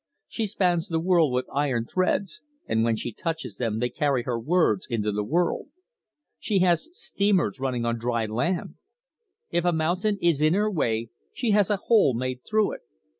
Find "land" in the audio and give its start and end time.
8.25-8.77